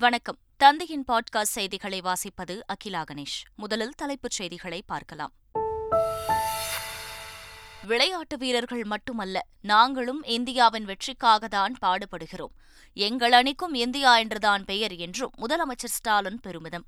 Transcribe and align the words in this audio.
வணக்கம். 0.00 0.38
தந்தையின் 0.56 1.04
பாட்காஸ்ட் 1.08 1.54
செய்திகளை 1.56 2.00
வாசிப்பது 2.00 2.60
அகிலா 2.66 3.04
கணேஷ். 3.12 3.40
முதலில் 3.56 3.94
தலைப்புச் 3.94 4.30
செய்திகளை 4.30 4.82
பார்க்கலாம். 4.86 5.32
விளையாட்டு 7.86 8.36
வீரர்கள் 8.38 8.84
மட்டுமல்ல 8.84 9.46
நாங்களும் 9.60 10.22
இந்தியாவின் 10.22 10.84
வெற்றிக்காக 10.84 11.48
தான் 11.48 11.76
பாடுபடுகிறோம். 11.86 12.54
எங்கள் 12.92 13.32
அணிக்கும் 13.32 13.74
இந்தியா 13.74 14.16
என்றுதான் 14.16 14.64
பெயர் 14.64 14.92
என்றும் 14.92 15.32
முதலமைச்சர் 15.38 15.94
ஸ்டாலின் 15.96 16.40
பெருமிதம். 16.40 16.84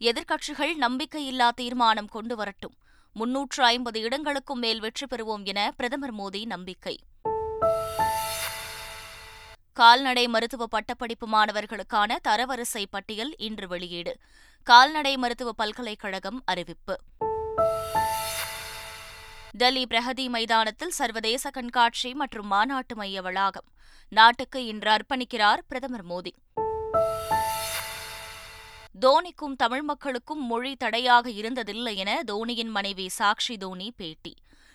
எதிர்க்கட்சிகள் 0.00 0.72
நம்பிக்கையில்லா 0.80 1.50
தீர்மானம் 1.50 2.08
கொண்டு 2.08 2.36
வரட்டும். 2.36 2.74
முன்னூற்று 3.12 3.64
ஐம்பது 3.64 4.00
இடங்களுக்கும் 4.00 4.58
மேல் 4.58 4.80
வெற்றி 4.80 5.06
பெறுவோம் 5.10 5.44
என 5.44 5.72
பிரதமர் 5.76 6.14
மோடி 6.14 6.44
நம்பிக்கை. 6.44 6.98
கால்நடை 9.78 10.28
மருத்துவ 10.28 10.66
பட்டப்படிப்பு 10.66 11.28
மாணவர்களுக்கான 11.28 12.16
தரவரிசை 12.28 12.84
பட்டியல் 12.90 13.34
இன்று 13.38 13.68
வெளியீடு. 13.68 14.16
கால்நடை 14.62 15.16
மருத்துவ 15.16 15.52
பல்கலைக்கழகம் 15.52 16.42
அறிவிப்பு. 16.44 16.96
டெல்லி 19.50 19.86
பிரகதி 19.86 20.28
மைதானத்தில் 20.28 20.90
சர்வதேச 20.90 21.50
கண்காட்சி 21.50 22.14
மற்றும் 22.14 22.46
மாநாட்டு 22.46 22.96
மைய 22.96 23.22
வளாகம். 23.22 23.64
நாட்டுக்கு 24.08 24.64
இன்று 24.64 24.90
அர்ப்பணிக்கிறார் 24.90 25.58
பிரதமர் 25.68 26.06
மோடி. 26.06 26.32
தோனிக்கும் 29.00 29.56
தமிழ் 29.56 29.82
மக்களுக்கும் 29.82 30.46
மொழி 30.46 30.76
தடையாக 30.76 31.30
இருந்ததில்லை 31.30 31.94
என 31.94 32.22
தோனியின் 32.26 32.70
மனைவி 32.70 33.10
சாக்ஷி 33.18 33.56
தோனி 33.58 33.92
பேட்டி. 33.96 34.34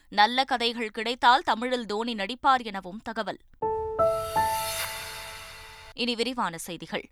நல்ல 0.09 0.43
கதைகள் 0.43 0.89
கிடைத்தால் 0.89 1.41
தமிழில் 1.41 1.85
தோனி 1.85 2.13
நடிப்பார் 2.13 2.63
எனவும் 2.63 2.99
தகவல். 3.03 3.39
இனி 5.93 6.15
விரிவான 6.15 6.57
செய்திகள். 6.57 7.05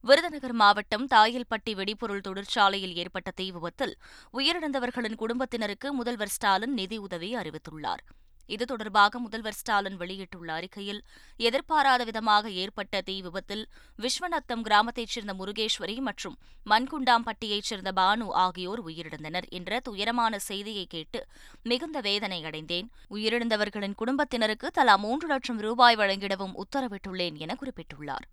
விருதுநகர் 0.00 0.52
மாவட்டம் 0.52 1.06
தாயில்பட்டி 1.06 1.74
வெடிபொருள் 1.74 2.20
தொழிற்சாலையில் 2.20 2.94
ஏற்பட்ட 2.94 3.30
தீ 3.30 3.50
விபத்தில் 3.50 3.94
உயிரிழந்தவர்களின் 4.32 5.14
குடும்பத்தினருக்கு 5.14 5.92
முதல்வர் 5.92 6.28
ஸ்டாலின் 6.28 6.72
நிதியுதவி 6.72 7.34
அறிவித்துள்ளார். 7.34 8.04
இது 8.48 8.64
தொடர்பாக 8.64 9.18
முதல்வர் 9.18 9.58
ஸ்டாலின் 9.60 9.96
வெளியிட்டுள்ள 9.96 10.52
அறிக்கையில் 10.52 11.00
எதிர்பாராத 11.36 12.04
விதமாக 12.04 12.50
ஏற்பட்ட 12.62 13.00
தீ 13.00 13.16
விபத்தில் 13.22 13.64
விஸ்வநத்தம் 13.98 14.62
கிராமத்தைச் 14.62 15.08
சேர்ந்த 15.08 15.34
முருகேஸ்வரி 15.34 15.96
மற்றும் 16.08 16.38
மண்குண்டாம்பட்டியைச் 16.66 17.68
சேர்ந்த 17.70 17.92
பானு 17.92 18.26
ஆகியோர் 18.44 18.82
உயிரிழந்தனர் 18.86 19.48
என்ற 19.48 19.80
துயரமான 19.80 20.38
செய்தியை 20.38 20.86
கேட்டு 20.86 21.20
மிகுந்த 21.62 22.00
வேதனை 22.00 22.40
அடைந்தேன். 22.44 22.88
உயிரிழந்தவர்களின் 23.10 23.98
குடும்பத்தினருக்கு 24.02 24.70
தலா 24.70 24.96
மூன்று 24.96 25.28
லட்சம் 25.28 25.58
ரூபாய் 25.58 25.96
வழங்கிடவும் 25.96 26.58
உத்தரவிட்டுள்ளேன் 26.64 27.38
என 27.38 27.56
குறிப்பிட்டுள்ளார். 27.60 28.26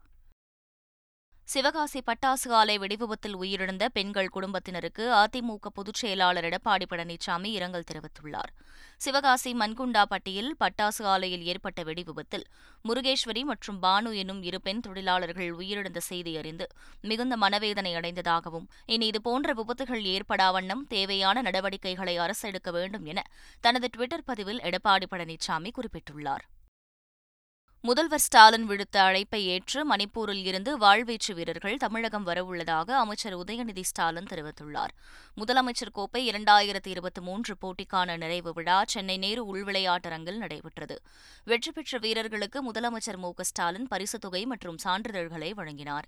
சிவகாசி 1.48 2.00
பட்டாசு 2.08 2.48
ஆலை 2.60 2.76
வெடிவிபத்தில் 2.78 3.36
உயிரிழந்த 3.42 3.86
பெண்கள் 3.88 4.30
குடும்பத்தினருக்கு 4.30 5.04
அதிமுக 5.14 5.70
பொதுச் 5.74 6.00
செயலாளர் 6.02 6.48
எடப்பாடி 6.50 6.86
பழனிசாமி 6.92 7.50
இரங்கல் 7.58 7.86
தெரிவித்துள்ளார். 7.92 8.52
சிவகாசி 8.98 9.52
மன்குண்டாப்பட்டியில் 9.54 10.50
பட்டாசு 10.60 11.04
ஆலையில் 11.04 11.44
ஏற்பட்ட 11.44 11.84
வெடிவிபத்தில் 11.84 12.46
முருகேஸ்வரி 12.88 13.44
மற்றும் 13.44 13.80
பானு 13.82 14.14
எனும் 14.14 14.42
இரு 14.42 14.62
பெண் 14.62 14.80
தொழிலாளர்கள் 14.80 15.52
உயிரிழந்த 15.52 16.04
செய்தி 16.10 16.38
அறிந்து 16.38 16.68
மிகுந்த 17.02 17.38
மனவேதனை 17.38 17.94
அடைந்ததாகவும் 17.96 18.68
இனி 18.86 19.08
இதுபோன்ற 19.08 19.54
விபத்துகள் 19.54 20.04
ஏற்படாவண்ணம் 20.16 20.84
தேவையான 20.88 21.42
நடவடிக்கைகளை 21.42 22.18
அரசு 22.18 22.46
எடுக்க 22.50 22.72
வேண்டும் 22.72 23.06
என 23.06 23.28
தனது 23.62 23.90
டுவிட்டர் 23.98 24.28
பதிவில் 24.32 24.64
எடப்பாடி 24.70 25.10
பழனிசாமி 25.14 25.72
குறிப்பிட்டுள்ளார். 25.80 26.46
முதல்வர் 27.86 28.20
ஸ்டாலின் 28.20 28.70
விடுத்த 28.70 28.98
அழைப்பை 28.98 29.46
ஏற்று 29.46 29.96
மணிப்பூரில் 29.96 30.46
இருந்து 30.46 30.78
வாழ்வீச்சு 30.78 31.34
வீரர்கள் 31.34 31.78
தமிழகம் 31.78 32.28
வரவுள்ளதாக 32.28 32.92
அமைச்சர் 32.92 33.38
உதயநிதி 33.38 33.82
ஸ்டாலின் 33.82 34.26
தெரிவித்துள்ளார். 34.30 34.94
முதலமைச்சர் 35.38 35.94
கோப்பை 35.94 36.30
இரண்டாயிரத்தி 36.30 36.88
இருபத்தி 36.88 37.22
மூன்று 37.22 37.56
போட்டிக்கான 37.62 38.18
நிறைவு 38.18 38.54
விழா 38.54 38.84
சென்னை 38.84 39.18
நேரு 39.18 39.56
உள்விளையாட்டரங்கில் 39.56 40.38
நடைபெற்றது. 40.38 41.02
வெற்றி 41.46 41.72
பெற்ற 41.72 41.98
வீரர்களுக்கு 41.98 42.72
முதலமைச்சர் 42.72 43.18
மு 43.18 43.32
ஸ்டாலின் 43.40 43.88
பரிசுத் 43.88 44.22
தொகை 44.22 44.46
மற்றும் 44.46 44.78
சான்றிதழ்களை 44.84 45.54
வழங்கினார். 45.54 46.06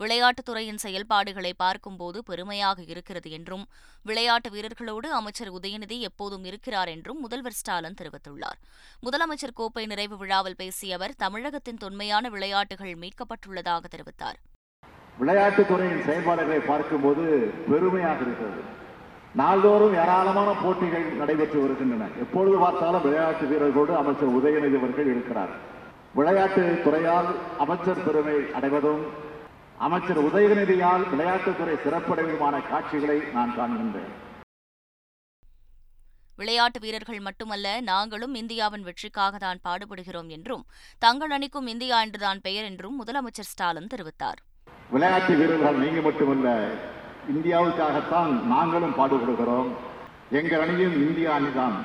விளையாட்டுத்துறையின் 0.00 0.80
செயல்பாடுகளை 0.82 1.50
பார்க்கும்போது 1.56 2.18
பெருமையாக 2.28 2.82
இருக்கிறது 2.92 3.30
என்றும் 3.30 3.64
விளையாட்டு 4.08 4.48
வீரர்களோடு 4.54 5.08
அமைச்சர் 5.18 5.50
உதயநிதி 5.52 5.96
எப்போதும் 6.08 6.44
இருக்கிறார் 6.44 6.88
என்றும் 6.88 7.20
முதல்வர் 7.20 7.56
ஸ்டாலின் 7.60 7.98
தெரிவித்துள்ளார். 8.00 8.58
முதலமைச்சர் 9.06 9.56
கோப்பை 9.60 9.84
நிறைவு 9.86 10.16
விழாவில் 10.16 10.56
பேசிய 10.56 10.94
அவர் 10.94 11.16
தமிழகத்தின் 11.24 11.80
தொன்மையான 11.84 12.28
விளையாட்டுகள் 12.28 12.94
மீட்கப்பட்டுள்ளதாக 13.02 13.84
தெரிவித்தார். 13.94 14.38
விளையாட்டுத்துறையின் 15.20 16.04
செயல்பாடுகளை 16.08 16.60
பார்க்கும்போது 16.70 17.24
பெருமையாக 17.70 18.20
இருக்கிறது. 18.26 18.60
நாள்தோறும் 19.34 19.94
ஏராளமான 20.02 20.50
போட்டிகள் 20.62 21.06
நடைபெற்று 21.20 21.58
வருகின்றன. 21.62 22.04
எப்பொழுது 22.24 22.58
பார்த்தாலும் 22.58 23.04
விளையாட்டு 23.06 23.46
வீரர்களோடு 23.52 23.94
அமைச்சர் 24.02 24.36
உதயநிதி 24.38 24.78
அவர்கள் 24.82 25.10
இருக்கிறார். 25.14 25.54
விளையாட்டு 26.18 26.62
துறையால் 26.84 27.30
அமைச்சர் 27.64 28.04
பெருமை 28.04 28.36
அடைவதும் 28.58 29.02
அமைச்சர் 29.86 30.20
உதயநிதியால் 30.28 31.04
விளையாட்டுத்துறை 31.10 31.74
சிறப்படைவுமான 31.82 32.54
காட்சிகளை 32.70 33.18
நான் 33.34 33.52
காண்கின்றேன். 33.58 34.14
விளையாட்டு 36.40 36.78
வீரர்கள் 36.84 37.20
மட்டுமல்ல 37.26 37.66
நாங்களும் 37.90 38.34
இந்தியாவின் 38.40 38.84
வெற்றிக்காக 38.88 39.38
தான் 39.44 39.60
பாடுபடுகிறோம் 39.66 40.28
என்றும் 40.36 40.64
தங்கள் 41.04 41.32
அணிக்கும் 41.36 41.68
இந்தியா 41.72 41.96
என்றுதான் 42.06 42.40
பெயர் 42.46 42.66
என்றும் 42.70 42.96
முதலமைச்சர் 43.00 43.50
ஸ்டாலின் 43.52 43.90
தெரிவித்தார். 43.94 44.40
விளையாட்டு 44.94 45.32
வீரர்கள் 45.40 45.80
நீங்க 45.84 46.00
மட்டுமல்ல 46.08 46.48
இந்தியாவுக்காகத்தான் 47.34 48.32
நாங்களும் 48.54 48.98
பாடுபடுகிறோம். 48.98 49.70
எங்கள் 50.40 50.62
அணியும் 50.66 50.98
இந்தியா 51.06 51.30
அணிதான். 51.38 51.78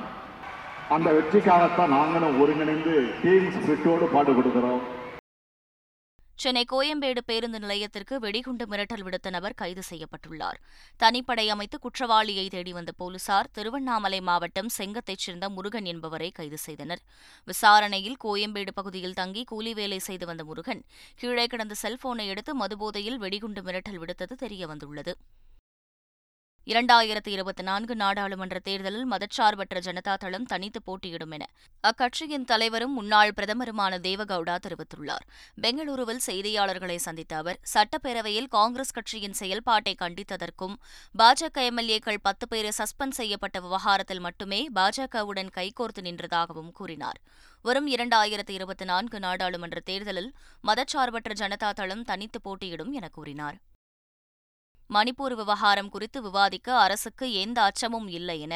அந்த 0.96 1.08
வெற்றிக்காகத்தான் 1.18 1.94
நாங்களும் 1.98 2.38
ஒருங்கிணைந்து 2.42 2.94
டீம் 3.22 3.50
ஸ்பிரிட்டோடு 3.54 4.06
பாடுபடுகிறோம். 4.16 4.84
சென்னை 6.36 6.64
கோயம்பேடு 6.72 7.20
பேருந்து 7.26 7.58
நிலையத்திற்கு 7.58 8.18
வெடிகுண்டு 8.18 8.64
மிரட்டல் 8.66 9.02
விடுத்த 9.02 9.30
நபர் 9.30 9.54
கைது 9.54 9.82
செய்யப்பட்டுள்ளார். 9.90 10.58
தனிப்படை 11.00 11.46
அமைத்து 11.48 11.78
குற்றவாளியை 11.78 12.48
தேடி 12.48 12.72
வந்த 12.72 12.92
போலீசார் 12.96 13.50
திருவண்ணாமலை 13.52 14.20
மாவட்டம் 14.20 14.68
செங்கத்தைச் 14.68 15.18
சேர்ந்த 15.18 15.48
முருகன் 15.48 15.84
என்பவரை 15.84 16.30
கைது 16.30 16.58
செய்தனர். 16.58 17.02
விசாரணையில் 17.44 18.16
கோயம்பேடு 18.24 18.74
பகுதியில் 18.74 19.14
தங்கி 19.14 19.44
கூலி 19.44 19.74
வேலை 19.74 19.98
செய்து 19.98 20.26
வந்த 20.26 20.44
முருகன் 20.44 20.84
கீழே 21.16 21.46
கிடந்த 21.46 21.74
செல்போனை 21.82 22.26
எடுத்து 22.26 22.54
மதுபோதையில் 22.54 23.18
வெடிகுண்டு 23.18 23.62
மிரட்டல் 23.62 24.00
விடுத்தது 24.02 24.36
தெரியவந்துள்ளது. 24.44 25.14
இரண்டாயிரத்து 26.66 27.28
இருபத்தி 27.28 27.62
நான்கு 27.62 27.94
நாடாளுமன்ற 27.96 28.58
தேர்தலில் 28.58 29.08
மதச்சார்பற்ற 29.10 29.80
ஜனதா 29.86 30.16
தளம் 30.16 30.44
தனித்து 30.44 30.82
போட்டியிடும் 30.82 31.30
என 31.30 31.48
அக்கட்சியின் 31.84 32.46
தலைவரும் 32.50 32.92
முன்னாள் 32.92 33.32
பிரதமருமான 33.36 33.98
தேவகவுடா 33.98 34.54
தெரிவித்துள்ளார். 34.66 35.24
பெங்களூருவில் 35.62 36.22
செய்தியாளர்களை 36.26 36.96
சந்தித்த 36.96 37.36
அவர் 37.36 37.58
சட்டப்பேரவையில் 37.74 38.48
காங்கிரஸ் 38.48 38.92
கட்சியின் 38.92 39.36
செயல்பாட்டை 39.40 39.94
கண்டித்ததற்கும் 39.98 40.78
பாஜக 41.18 41.66
எம்எல்ஏக்கள் 41.70 42.22
பத்து 42.22 42.48
பேர் 42.48 42.70
சஸ்பெண்ட் 42.78 43.18
செய்யப்பட்ட 43.20 43.60
விவகாரத்தில் 43.60 44.20
மட்டுமே 44.20 44.68
பாஜகவுடன் 44.74 45.52
கைகோர்த்து 45.58 46.06
நின்றதாகவும் 46.08 46.72
கூறினார். 46.72 47.20
வரும் 47.62 47.90
இரண்டாயிரத்து 47.96 48.50
இருபத்தி 48.50 48.84
நான்கு 48.84 49.20
நாடாளுமன்ற 49.20 49.80
தேர்தலில் 49.80 50.32
மதச்சார்பற்ற 50.64 51.32
ஜனதா 51.44 51.72
தளம் 51.72 52.04
தனித்து 52.04 52.40
போட்டியிடும் 52.40 52.92
என 52.92 53.08
கூறினார். 53.08 53.58
மணிப்பூர் 54.90 55.34
விவகாரம் 55.34 55.88
குறித்து 55.88 56.22
விவாதிக்க 56.22 56.68
அரசுக்கு 56.78 57.26
எந்த 57.32 57.58
அச்சமும் 57.62 58.08
இல்லை 58.08 58.40
என 58.40 58.54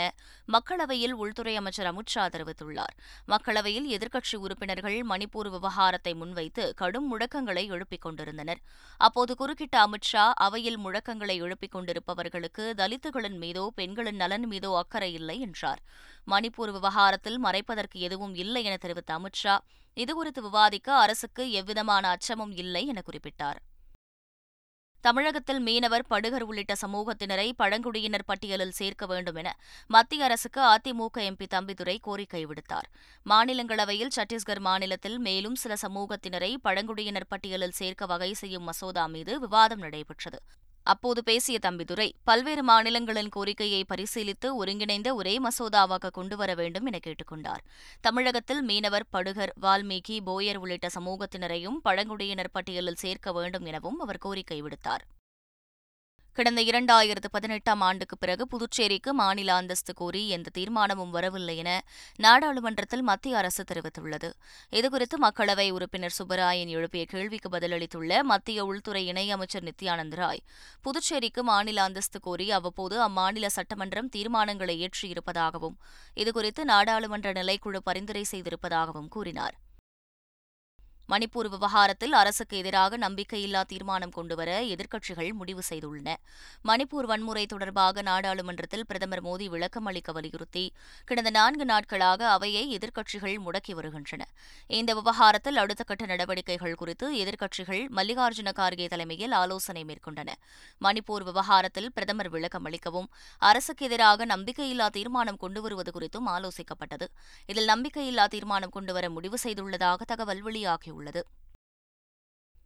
மக்களவையில் 0.48 1.14
உள்துறை 1.22 1.56
அமைச்சர் 1.56 1.88
அமித்ஷா 1.90 2.24
தெரிவித்துள்ளார். 2.34 2.94
மக்களவையில் 3.28 3.86
எதிர்க்கட்சி 3.94 4.36
உறுப்பினர்கள் 4.36 4.98
மணிப்பூர் 5.02 5.50
விவகாரத்தை 5.50 6.14
முன்வைத்து 6.14 6.74
கடும் 6.74 7.08
முழக்கங்களை 7.12 7.64
எழுப்பிக் 7.68 8.00
கொண்டிருந்தனர். 8.00 8.60
அப்போது 8.96 9.34
குறுக்கிட்ட 9.40 9.78
அமித்ஷா 9.86 10.32
அவையில் 10.46 10.78
முழக்கங்களை 10.78 11.36
எழுப்பிக் 11.38 11.74
கொண்டிருப்பவர்களுக்கு 11.76 12.66
தலித்துகளின் 12.82 13.38
மீதோ 13.38 13.72
பெண்களின் 13.74 14.16
நலன் 14.16 14.46
மீதோ 14.46 14.72
அக்கறை 14.76 15.12
இல்லை 15.12 15.38
என்றார். 15.40 15.82
மணிப்பூர் 16.26 16.72
விவகாரத்தில் 16.72 17.38
மறைப்பதற்கு 17.44 17.98
எதுவும் 18.08 18.34
இல்லை 18.34 18.64
என 18.64 18.76
தெரிவித்த 18.76 19.18
அமித்ஷா 19.18 19.56
இதுகுறித்து 19.96 20.40
விவாதிக்க 20.40 20.88
அரசுக்கு 20.94 21.44
எவ்விதமான 21.52 22.08
அச்சமும் 22.08 22.52
இல்லை 22.56 22.86
என 22.86 23.00
குறிப்பிட்டார். 23.00 23.58
தமிழகத்தில் 25.00 25.60
மீனவர் 25.60 26.04
படுகர் 26.10 26.40
உள்ளிட்ட 26.40 26.74
சமூகத்தினரை 26.80 27.52
பழங்குடியினர் 27.56 28.24
பட்டியலில் 28.26 28.70
சேர்க்க 28.70 29.06
வேண்டும் 29.06 29.34
என 29.34 29.48
மத்திய 29.86 30.24
அரசுக்கு 30.24 30.60
அதிமுக 30.60 31.18
எம்பி 31.28 31.46
தம்பிதுரை 31.54 31.96
கோரிக்கை 32.00 32.46
விடுத்தார். 32.46 32.88
மாநிலங்களவையில் 33.26 34.14
சத்தீஸ்கர் 34.16 34.58
மாநிலத்தில் 34.58 35.18
மேலும் 35.18 35.54
சில 35.54 35.74
சமூகத்தினரை 35.82 36.54
பழங்குடியினர் 36.62 37.28
பட்டியலில் 37.28 37.78
சேர்க்க 37.80 38.06
வகை 38.06 38.32
செய்யும் 38.34 38.62
மசோதா 38.62 39.06
மீது 39.06 39.40
விவாதம் 39.40 39.78
நடைபெற்றது. 39.78 40.40
அப்போது 40.92 41.20
பேசிய 41.22 41.56
தம்பிதுரை 41.62 42.08
பல்வேறு 42.24 42.62
மாநிலங்களின் 42.62 43.28
கோரிக்கையை 43.28 43.84
பரிசீலித்து 43.88 44.48
ஒருங்கிணைந்த 44.54 45.14
ஒரே 45.14 45.34
மசோதாவாக 45.38 46.10
கொண்டுவர 46.10 46.54
வேண்டும் 46.54 46.86
என 46.86 46.98
கேட்டுக்கொண்டார். 47.06 47.62
தமிழகத்தில் 48.00 48.62
மீனவர் 48.62 49.06
படுகர் 49.12 49.54
வால்மீகி 49.62 50.18
போயர் 50.26 50.56
உள்ளிட்ட 50.56 50.90
சமூகத்தினரையும் 50.94 51.78
பழங்குடியினர் 51.82 52.52
பட்டியலில் 52.52 53.02
சேர்க்க 53.04 53.32
வேண்டும் 53.32 53.64
எனவும் 53.64 53.98
அவர் 53.98 54.18
கோரிக்கை 54.18 54.60
விடுத்தார். 54.62 55.04
கடந்த 56.32 56.62
இரண்டாயிரத்து 56.62 57.28
பதினெட்டாம் 57.30 57.80
ஆண்டுக்கு 57.80 58.18
பிறகு 58.18 58.46
புதுச்சேரிக்கு 58.46 59.12
மாநில 59.12 59.54
அந்தஸ்து 59.54 59.94
கோரி 59.94 60.28
எந்த 60.28 60.50
தீர்மானமும் 60.58 61.10
வரவில்லை 61.10 61.56
என 61.56 61.84
நாடாளுமன்றத்தில் 62.16 63.02
மத்திய 63.02 63.36
அரசு 63.36 63.64
தெரிவித்துள்ளது. 63.64 64.30
இதுகுறித்து 64.70 65.16
மக்களவை 65.22 65.70
உறுப்பினர் 65.70 66.16
சுப்பராயன் 66.18 66.68
எழுப்பிய 66.68 67.04
கேள்விக்கு 67.04 67.48
பதிலளித்துள்ள 67.48 68.22
மத்திய 68.22 68.64
உள்துறை 68.64 69.10
இணையமைச்சர் 69.12 69.68
நித்யானந்த் 69.70 70.14
ராய் 70.14 70.44
புதுச்சேரிக்கு 70.82 71.42
மாநில 71.42 71.82
அந்தஸ்து 71.82 72.20
கோரி 72.20 72.50
அவ்வப்போது 72.50 73.08
அம்மாநில 73.08 73.46
சட்டமன்றம் 73.46 74.10
தீர்மானங்களை 74.16 74.76
இயற்றியிருப்பதாகவும் 74.82 75.78
இதுகுறித்து 76.16 76.64
நாடாளுமன்ற 76.64 77.32
நிலைக்குழு 77.32 77.80
பரிந்துரை 77.84 78.24
செய்திருப்பதாகவும் 78.32 79.08
கூறினார். 79.08 79.56
மணிப்பூர் 81.12 81.48
விவகாரத்தில் 81.48 82.12
அரசுக்கு 82.12 82.56
எதிராக 82.56 82.98
நம்பிக்கையில்லா 82.98 83.60
தீர்மானம் 83.62 84.10
கொண்டுவர 84.10 84.62
எதிர்க்கட்சிகள் 84.62 85.30
முடிவு 85.32 85.62
செய்துள்ளன. 85.68 86.14
மணிப்பூர் 86.64 87.06
வன்முறை 87.10 87.46
தொடர்பாக 87.46 88.02
நாடாளுமன்றத்தில் 88.02 88.84
பிரதமர் 88.86 89.22
மோடி 89.24 89.46
விளக்கம் 89.48 89.86
அளிக்க 89.86 90.12
வலியுறுத்தி 90.12 90.72
கடந்த 91.04 91.30
நான்கு 91.30 91.64
நாட்களாக 91.64 92.30
அவையை 92.30 92.78
எதிர்க்கட்சிகள் 92.78 93.36
முடக்கி 93.46 93.74
வருகின்றன. 93.74 94.28
இந்த 94.66 94.94
விவகாரத்தில் 94.94 95.56
அடுத்த 95.56 95.84
கட்ட 95.84 96.06
நடவடிக்கைகள் 96.06 96.74
குறித்து 96.74 97.08
எதிர்க்கட்சிகள் 97.22 97.82
மல்லிகார்ஜுன 97.96 98.52
கார்கே 98.60 98.88
தலைமையில் 98.88 99.32
ஆலோசனை 99.32 99.84
மேற்கொண்டன. 99.84 100.28
மணிப்பூர் 100.80 101.26
விவகாரத்தில் 101.30 101.90
பிரதமர் 101.92 102.28
விளக்கம் 102.28 102.64
அளிக்கவும் 102.64 103.08
அரசுக்கு 103.38 103.86
எதிராக 103.86 104.26
நம்பிக்கையில்லா 104.26 104.90
தீர்மானம் 104.98 105.40
கொண்டுவருவது 105.40 105.90
குறித்தும் 105.98 106.30
ஆலோசிக்கப்பட்டது. 106.36 107.08
இதில் 107.46 107.68
நம்பிக்கையில்லா 107.68 108.26
தீர்மானம் 108.26 108.70
கொண்டுவர 108.70 109.10
முடிவு 109.10 109.38
செய்துள்ளதாக 109.42 110.00
தகவல் 110.06 110.44
வெளியாகியுள்ளது. 110.44 110.96
உள்ளது. 110.98 111.22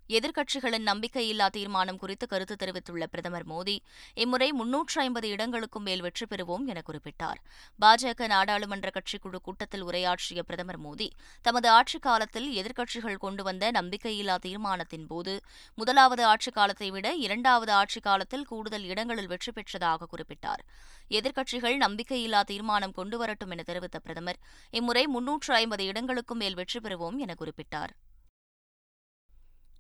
எதிர்க்கட்சிகளின் 0.08 0.86
நம்பிக்கையில்லா 0.88 1.46
தீர்மானம் 1.48 1.98
குறித்து 1.98 2.26
கருத்து 2.26 2.54
தெரிவித்துள்ள 2.56 3.04
பிரதமர் 3.06 3.46
மோடி 3.46 3.76
இம்முறை 4.14 4.48
முன்னூற்று 4.52 4.98
ஐம்பது 5.02 5.28
இடங்களுக்கும் 5.28 5.82
மேல் 5.82 6.00
வெற்றி 6.00 6.26
பெறுவோம் 6.26 6.64
என 6.66 6.80
குறிப்பிட்டார். 6.88 7.38
பாஜக 7.80 8.26
நாடாளுமன்ற 8.26 8.90
கட்சிக்குழு 8.90 9.38
கூட்டத்தில் 9.42 9.80
உரையாற்றிய 9.80 10.42
பிரதமர் 10.42 10.80
மோடி 10.80 11.08
தமது 11.42 11.68
ஆட்சிக் 11.68 12.02
காலத்தில் 12.02 12.48
எதிர்க்கட்சிகள் 12.62 13.22
கொண்டு 13.24 13.42
வந்த 13.42 13.70
நம்பிக்கையில்லா 13.70 14.36
தீர்மானத்தின் 14.38 15.06
போது 15.06 15.34
முதலாவது 15.74 16.24
ஆட்சிக் 16.24 16.54
காலத்தை 16.54 16.90
விட 16.90 17.14
இரண்டாவது 17.26 17.72
ஆட்சிக் 17.72 18.06
காலத்தில் 18.08 18.46
கூடுதல் 18.46 18.86
இடங்களில் 18.92 19.30
வெற்றி 19.32 19.52
பெற்றதாக 19.52 20.08
குறிப்பிட்டார். 20.12 20.62
எதிர்க்கட்சிகள் 21.10 21.78
நம்பிக்கையில்லா 21.86 22.42
தீர்மானம் 22.42 22.96
கொண்டுவரட்டும் 22.96 23.54
என 23.56 23.62
தெரிவித்த 23.62 23.98
பிரதமர் 23.98 24.42
இம்முறை 24.70 25.06
முன்னூற்று 25.06 25.54
ஐம்பது 25.54 25.84
இடங்களுக்கும் 25.84 26.38
மேல் 26.38 26.58
வெற்றி 26.60 26.80
பெறுவோம் 26.80 27.18
என 27.18 27.34
குறிப்பிட்டார். 27.40 27.94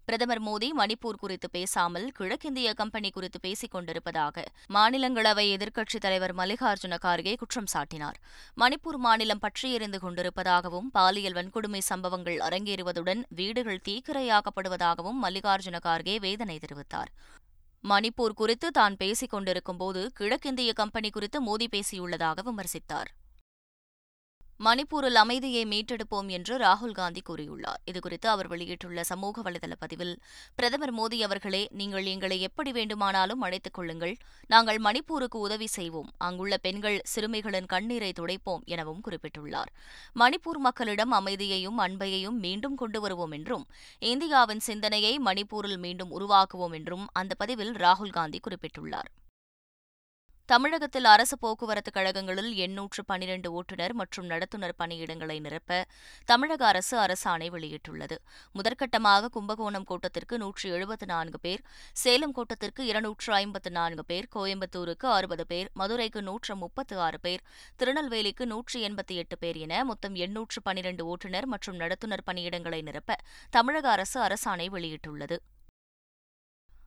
பிரதமர் 0.04 0.42
மோடி 0.42 0.68
மணிப்பூர் 0.78 1.18
குறித்து 1.18 1.50
பேசாமல் 1.50 2.06
கிழக்கிந்திய 2.10 2.74
கம்பெனி 2.74 3.10
குறித்து 3.10 3.40
பேசிக் 3.40 3.70
கொண்டிருப்பதாக 3.70 4.44
மாநிலங்களவை 4.74 5.44
எதிர்க்கட்சித் 5.56 6.04
தலைவர் 6.06 6.34
மல்லிகார்ஜுன 6.34 6.96
கார்கே 7.04 7.36
குற்றம் 7.36 7.70
சாட்டினார். 7.74 8.18
மணிப்பூர் 8.56 8.96
மாநிலம் 8.96 9.42
பற்றியறிந்து 9.42 10.00
கொண்டிருப்பதாகவும் 10.02 10.88
பாலியல் 10.92 11.32
வன்கொடுமை 11.32 11.78
சம்பவங்கள் 11.78 12.38
அரங்கேறுவதுடன் 12.38 13.22
வீடுகள் 13.28 13.80
தீக்கிரையாக்கப்படுவதாகவும் 13.88 15.20
மல்லிகார்ஜுன 15.22 15.78
கார்கே 15.88 16.16
வேதனை 16.20 16.58
தெரிவித்தார். 16.58 17.12
மணிப்பூர் 17.84 18.38
குறித்து 18.42 18.70
தான் 18.70 18.96
பேசிக் 18.96 19.30
கொண்டிருக்கும்போது 19.30 20.10
கிழக்கிந்திய 20.14 20.72
கம்பெனி 20.72 21.10
குறித்து 21.10 21.38
மோடி 21.46 21.66
பேசியுள்ளதாக 21.72 22.38
விமர்சித்தார். 22.50 23.10
மணிப்பூரில் 24.66 25.14
அமைதியை 25.14 25.62
மீட்டெடுப்போம் 25.64 26.28
என்று 26.28 26.58
ராகுல் 26.58 26.92
காந்தி 26.92 27.22
கூறியுள்ளார். 27.28 27.80
இதுகுறித்து 27.90 28.26
அவர் 28.26 28.48
வெளியிட்டுள்ள 28.48 29.02
சமூக 29.02 29.42
வலைதள 29.42 29.72
பதிவில் 29.78 30.12
பிரதமர் 30.54 30.94
மோடி 30.94 31.18
அவர்களே 31.22 31.68
நீங்கள் 31.70 32.04
எங்களை 32.04 32.40
எப்படி 32.40 32.72
வேண்டுமானாலும் 32.72 33.40
அழைத்துக் 33.40 33.74
கொள்ளுங்கள் 33.74 34.16
நாங்கள் 34.46 34.76
மணிப்பூருக்கு 34.76 35.38
உதவி 35.38 35.66
செய்வோம் 35.66 36.10
அங்குள்ள 36.18 36.56
பெண்கள் 36.56 36.98
சிறுமிகளின் 37.14 37.66
கண்ணீரை 37.66 38.12
துடைப்போம் 38.20 38.62
எனவும் 38.64 39.02
குறிப்பிட்டுள்ளார். 39.08 39.72
மணிப்பூர் 40.14 40.60
மக்களிடம் 40.60 41.10
அமைதியையும் 41.10 41.78
அன்பையையும் 41.78 42.38
மீண்டும் 42.38 42.74
கொண்டு 42.74 43.00
வருவோம் 43.00 43.30
என்றும் 43.30 43.66
இந்தியாவின் 43.98 44.60
சிந்தனையை 44.60 45.18
மணிப்பூரில் 45.18 45.78
மீண்டும் 45.78 46.14
உருவாக்குவோம் 46.20 46.72
என்றும் 46.72 47.06
அந்த 47.12 47.34
பதிவில் 47.34 47.72
ராகுல் 47.72 48.16
காந்தி 48.18 48.40
குறிப்பிட்டுள்ளார். 48.48 49.10
தமிழகத்தில் 50.52 51.06
அரசு 51.12 51.36
போக்குவரத்து 51.42 51.90
கழகங்களில் 51.96 52.50
எண்ணூற்று 52.64 53.02
பனிரண்டு 53.10 53.48
ஓட்டுநர் 53.58 53.94
மற்றும் 54.00 54.26
நடத்துனர் 54.32 54.74
பணியிடங்களை 54.80 55.36
நிரப்ப 55.44 55.78
தமிழக 56.30 56.62
அரசு 56.70 56.94
அரசாணை 57.04 57.48
வெளியிட்டுள்ளது. 57.54 58.16
முதற்கட்டமாக 58.56 59.30
கும்பகோணம் 59.36 59.86
கோட்டத்திற்கு 59.90 60.38
நூற்று 60.42 60.66
எழுபத்து 60.70 61.06
நான்கு 61.12 61.38
பேர் 61.44 61.62
சேலம் 62.02 62.34
கோட்டத்திற்கு 62.38 62.84
இருநூற்று 62.90 63.32
ஐம்பத்து 63.38 63.72
நான்கு 63.78 64.04
பேர் 64.10 64.28
கோயம்புத்தூருக்கு 64.36 65.08
அறுபது 65.18 65.46
பேர் 65.52 65.70
மதுரைக்கு 65.82 66.22
நூற்று 66.22 66.56
முப்பத்து 66.64 66.98
ஆறு 67.06 67.20
பேர் 67.20 67.44
திருநெல்வேலிக்கு 67.76 68.46
நூற்று 68.52 68.80
எண்பத்தி 68.90 69.16
எட்டு 69.24 69.38
பேர் 69.38 69.60
என 69.66 69.80
மொத்தம் 69.92 70.14
எண்ணூற்று 70.26 70.62
பனிரண்டு 70.68 71.04
ஓட்டுநர் 71.14 71.50
மற்றும் 71.54 71.80
நடத்துனர் 71.84 72.26
பணியிடங்களை 72.30 72.82
நிரப்ப 72.90 73.18
தமிழக 73.50 73.88
அரசு 73.96 74.20
அரசாணை 74.28 74.68
வெளியிட்டுள்ளது. 74.76 75.38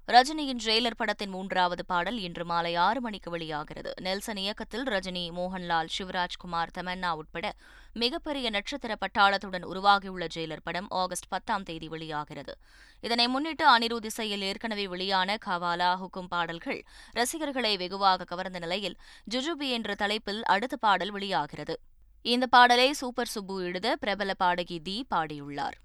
ரஜினியின் 0.07 0.59
ட்ரெய்லர் 0.65 0.97
படத்தின் 0.97 1.29
மூன்றாவது 1.29 1.85
பாடல் 1.85 2.17
இன்று 2.17 2.45
மாலை 2.45 2.75
ஆறு 2.75 3.01
மணிக்கு 3.01 3.29
வெளியாகிறது. 3.31 3.93
நெல்சன் 4.01 4.37
இயக்கத்தில் 4.37 4.83
ரஜினி 4.83 5.23
மோகன்லால் 5.31 5.87
சிவராஜ்குமார் 5.97 6.71
தமன்னா 6.77 7.11
உட்பட 7.11 7.53
மிகப்பெரிய 7.93 8.49
நட்சத்திர 8.49 8.95
பட்டாளத்துடன் 8.95 9.63
உருவாகியுள்ள 9.63 10.27
ஜெயிலர் 10.35 10.63
படம் 10.63 10.87
ஆகஸ்ட் 10.89 11.27
பத்தாம் 11.27 11.63
தேதி 11.63 11.87
வெளியாகிறது. 11.87 12.55
இதனை 13.01 13.27
முன்னிட்டு 13.27 13.77
அனிருத் 13.77 14.05
இசையில் 14.05 14.41
ஏற்கனவே 14.41 14.87
வெளியான 14.87 15.37
கவாலா 15.45 15.89
ஹுக்கும் 16.01 16.29
பாடல்கள் 16.29 16.83
ரசிகர்களை 17.11 17.77
வெகுவாக 17.77 18.23
கவர்ந்த 18.23 18.59
நிலையில் 18.59 18.97
ஜுஜுபி 19.31 19.69
என்ற 19.69 19.95
தலைப்பில் 19.95 20.43
அடுத்த 20.43 20.75
பாடல் 20.75 21.11
வெளியாகிறது. 21.11 21.79
இந்த 22.21 22.47
பாடலை 22.47 22.93
சூப்பர் 22.93 23.27
சுப்பு 23.27 23.63
எழுத 23.63 23.95
பிரபல 23.95 24.33
பாடகி 24.33 24.79
தி 24.79 25.05
பாடியுள்ளார். 25.15 25.79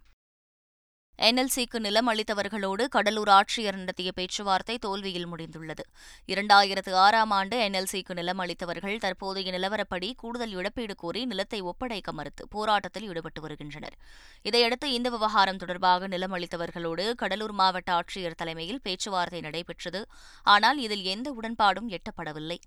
என்எல்சிக்கு 1.26 1.78
நிலம் 1.78 2.08
அளித்தவர்களோடு 2.08 2.84
கடலூர் 2.88 3.28
ஆட்சியர் 3.28 3.76
நடத்திய 3.76 4.10
பேச்சுவார்த்தை 4.12 4.78
தோல்வியில் 4.78 5.26
முடிந்துள்ளது. 5.32 5.84
இரண்டாயிரத்து 6.28 6.92
ஆறாம் 6.92 7.30
ஆண்டு 7.30 7.56
என்எல்சிக்கு 7.66 8.14
நிலம் 8.14 8.38
அளித்தவர்கள் 8.38 8.96
தற்போதைய 8.98 9.52
நிலவரப்படி 9.56 10.12
கூடுதல் 10.16 10.50
இழப்பீடு 10.50 10.94
கோரி 10.94 11.24
நிலத்தை 11.24 11.60
ஒப்படைக்க 11.60 12.12
மறுத்து 12.12 12.48
போராட்டத்தில் 12.48 13.06
ஈடுபட்டு 13.08 13.40
வருகின்றனர். 13.40 13.98
இதையடுத்து 14.42 14.92
இந்த 14.92 15.10
விவகாரம் 15.10 15.56
தொடர்பாக 15.56 16.06
நிலம் 16.06 16.36
அளித்தவர்களோடு 16.36 17.14
கடலூர் 17.14 17.52
மாவட்ட 17.52 17.92
ஆட்சியர் 17.92 18.40
தலைமையில் 18.42 18.82
பேச்சுவார்த்தை 18.82 19.40
நடைபெற்றது. 19.40 20.02
ஆனால் 20.42 20.78
இதில் 20.78 21.02
எந்த 21.04 21.36
உடன்பாடும் 21.40 21.96
எட்டப்படவில்லை. 21.96 22.60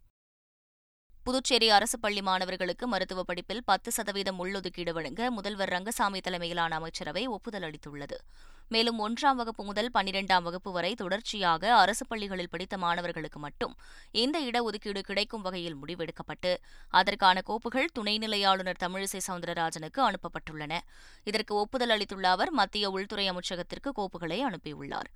புதுச்சேரி 1.25 1.70
அரசு 1.70 2.00
பள்ளி 2.00 2.22
மாணவர்களுக்கு 2.22 2.88
மருத்துவ 2.88 3.24
படிப்பில் 3.24 3.62
பத்து 3.66 3.89
சதவீதம் 3.92 4.39
உள்ஒதுக்கீடு 4.46 4.92
வழங்க 4.94 5.32
முதல்வர் 5.32 5.70
ரங்கசாமி 5.70 6.20
தலைமையிலான 6.20 6.75
அமைச்சரவை 6.75 7.24
ஒப்புதல் 7.27 7.66
அளித்துள்ளது. 7.68 8.18
மேலும் 8.70 9.00
ஒன்றாம் 9.00 9.36
வகுப்பு 9.36 9.63
முதல் 9.63 9.89
பனிரெண்டாம் 9.93 10.41
வகுப்பு 10.41 10.72
வரை 10.72 10.93
தொடர்ச்சியாக 10.93 11.75
அரசு 11.75 12.08
பள்ளிகளில் 12.08 12.50
படித்த 12.50 12.77
மாணவர்களுக்கு 12.77 13.39
மட்டும் 13.39 13.75
இந்த 14.12 14.41
இடஒதுக்கீடு 14.41 15.00
கிடைக்கும் 15.00 15.41
வகையில் 15.41 15.77
முடிவெடுக்கப்பட்டு 15.77 16.58
அதற்கான 16.89 17.41
கோப்புகள் 17.41 17.89
துணைநிலை 18.00 18.46
ஆளுநர் 18.46 18.82
தமிழிசை 18.84 19.20
சவுந்தரராஜனுக்கு 19.27 20.01
அனுப்பப்பட்டுள்ளன. 20.10 20.79
இதற்கு 21.24 21.55
ஒப்புதல் 21.55 21.89
அளித்துள்ள 21.89 22.29
அவர் 22.29 22.51
மத்திய 22.51 22.89
உள்துறை 22.89 23.29
அமைச்சகத்திற்கு 23.29 23.91
கோப்புகளை 23.96 24.39
அனுப்பியுள்ளார். 24.41 25.10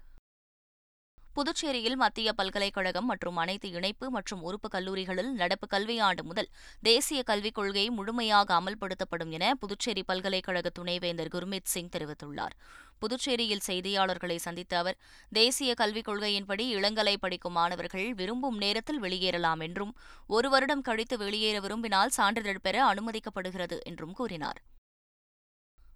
புதுச்சேரியில் 1.37 1.95
மத்திய 1.95 2.33
பல்கலைக்கழகம் 2.33 3.05
மற்றும் 3.05 3.35
அனைத்து 3.35 3.67
இணைப்பு 3.69 4.05
மற்றும் 4.09 4.41
உறுப்பு 4.41 4.67
கல்லூரிகளில் 4.69 5.29
நடப்பு 5.31 5.65
கல்வியாண்டு 5.73 6.23
முதல் 6.23 6.47
தேசிய 6.81 7.23
கல்விக் 7.23 7.53
கொள்கை 7.53 7.83
முழுமையாக 7.89 8.55
அமல்படுத்தப்படும் 8.59 9.29
என 9.29 9.55
புதுச்சேரி 9.55 10.03
பல்கலைக்கழக 10.03 10.69
துணைவேந்தர் 10.69 11.27
குர்மித் 11.27 11.71
சிங் 11.73 11.91
தெரிவித்துள்ளார். 11.95 12.55
புதுச்சேரியில் 12.99 13.63
செய்தியாளர்களை 13.67 14.35
சந்தித்த 14.35 14.77
அவர் 14.77 14.97
தேசிய 15.31 15.73
கல்விக் 15.73 16.07
கொள்கையின்படி 16.09 16.65
இளங்கலை 16.77 17.15
படிக்கும் 17.19 17.53
மாணவர்கள் 17.53 18.13
விரும்பும் 18.13 18.57
நேரத்தில் 18.57 19.01
வெளியேறலாம் 19.01 19.59
என்றும் 19.59 19.93
ஒரு 20.27 20.49
வருடம் 20.49 20.81
கழித்து 20.81 21.17
வெளியேற 21.17 21.59
விரும்பினால் 21.59 22.09
சான்றிதழ் 22.09 22.63
பெற 22.63 22.93
அனுமதிக்கப்படுகிறது 22.93 23.79
என்றும் 23.81 24.13
கூறினார். 24.13 24.61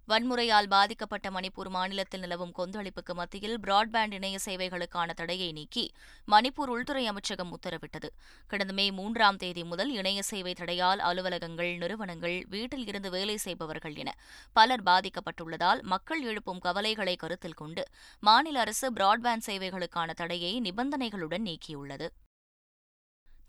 வன்முறையால் 0.07 0.67
பாதிக்கப்பட்ட 0.67 1.27
மணிப்பூர் 1.31 1.69
மாநிலத்தில் 1.69 2.19
நிலவும் 2.19 2.53
கொந்தளிப்புக்கு 2.57 3.13
மத்தியில் 3.13 3.59
பிராட்பேண்ட் 3.59 4.13
இணைய 4.13 4.37
சேவைகளுக்கான 4.45 5.13
தடையை 5.13 5.51
நீக்கி 5.51 5.83
மணிப்பூர் 6.27 6.71
உள்துறை 6.75 7.07
அமைச்சகம் 7.07 7.51
உத்தரவிட்டது. 7.57 8.09
கடந்த 8.47 8.73
மே 8.73 8.85
மூன்றாம் 8.91 9.37
தேதி 9.37 9.63
முதல் 9.63 9.91
இணைய 9.91 10.21
சேவை 10.21 10.53
தடையால் 10.53 11.03
அலுவலகங்கள் 11.09 11.71
நிறுவனங்கள் 11.77 12.37
வீட்டில் 12.49 12.87
இருந்து 12.87 13.09
வேலை 13.09 13.37
செய்பவர்கள் 13.37 13.95
என 13.95 14.13
பலர் 14.53 14.83
பாதிக்கப்பட்டுள்ளதால் 14.83 15.81
மக்கள் 15.83 16.23
எழுப்பும் 16.23 16.59
கவலைகளை 16.59 17.15
கருத்தில் 17.15 17.59
கொண்டு 17.61 17.85
மாநில 18.19 18.59
அரசு 18.59 18.93
பிராட்பேண்ட் 18.93 19.47
சேவைகளுக்கான 19.47 20.09
தடையை 20.13 20.61
நிபந்தனைகளுடன் 20.61 21.47
நீக்கியுள்ளது. 21.49 22.09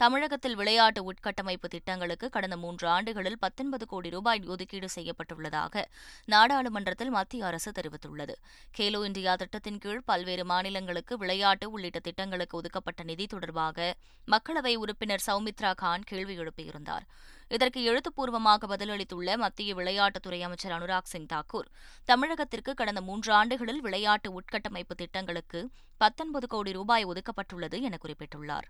தமிழகத்தில் 0.03 0.57
விளையாட்டு 0.61 1.01
உட்கட்டமைப்பு 1.11 1.67
திட்டங்களுக்கு 1.75 2.27
கடந்த 2.29 2.57
மூன்று 2.63 2.87
ஆண்டுகளில் 2.89 3.37
பத்தொன்பது 3.39 3.85
கோடி 3.87 4.09
ரூபாய் 4.11 4.41
ஒதுக்கீடு 4.47 4.89
செய்யப்பட்டுள்ளதாக 4.95 5.85
நாடாளுமன்றத்தில் 6.33 7.13
மத்திய 7.17 7.47
அரசு 7.47 7.71
தெரிவித்துள்ளது. 7.79 8.35
கேலோ 8.79 9.01
இந்தியா 9.05 9.37
திட்டத்தின் 9.37 9.79
கீழ் 9.79 10.03
பல்வேறு 10.05 10.45
மாநிலங்களுக்கு 10.45 11.17
விளையாட்டு 11.19 11.69
உள்ளிட்ட 11.71 11.99
திட்டங்களுக்கு 11.99 12.57
ஒதுக்கப்பட்ட 12.57 13.03
நிதி 13.03 13.27
தொடர்பாக 13.27 13.95
மக்களவை 14.27 14.75
உறுப்பினர் 14.75 15.25
சௌமித்ரா 15.27 15.73
கான் 15.85 16.09
கேள்வி 16.13 16.37
எழுப்பியிருந்தார். 16.39 17.07
இதற்கு 17.49 17.81
எழுத்துப்பூர்வமாக 17.83 18.73
பதிலளித்துள்ள 18.75 19.37
மத்திய 19.37 19.73
விளையாட்டுத்துறை 19.75 20.43
அமைச்சர் 20.49 20.77
அனுராக் 20.81 21.11
சிங் 21.15 21.33
தாக்கூர் 21.33 21.71
தமிழகத்திற்கு 22.13 22.75
கடந்த 22.75 23.01
மூன்று 23.01 23.33
ஆண்டுகளில் 23.41 23.83
விளையாட்டு 23.89 24.31
உட்கட்டமைப்பு 24.41 24.97
திட்டங்களுக்கு 24.97 25.63
பத்தொன்பது 25.97 26.47
கோடி 26.47 26.73
ரூபாய் 26.73 27.11
ஒதுக்கப்பட்டுள்ளது 27.13 27.81
என 27.81 27.99
குறிப்பிட்டுள்ளார். 28.05 28.69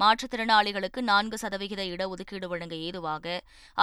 மாற்றுத்திறனாளிகளுக்கு 0.00 1.00
நான்கு 1.10 1.36
சதவிகித 1.38 1.82
இடஒதுக்கீடு 1.84 2.46
வழங்க 2.46 2.74
ஏதுவாக 2.88 3.26